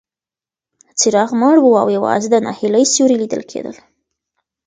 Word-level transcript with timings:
څراغ 0.99 1.29
مړ 1.41 1.55
و 1.61 1.65
او 1.81 1.87
یوازې 1.97 2.27
د 2.31 2.35
ناهیلۍ 2.45 2.85
سیوري 2.93 3.17
لیدل 3.23 3.41
کېدل. 3.51 3.75